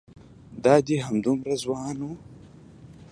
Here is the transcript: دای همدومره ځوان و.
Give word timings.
دای 0.63 0.95
همدومره 1.05 1.53
ځوان 1.63 1.97
و. 2.01 2.09